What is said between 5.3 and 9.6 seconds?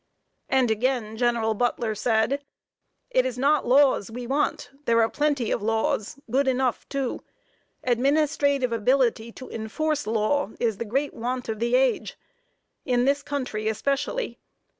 of laws good enough, too. Administrative ability to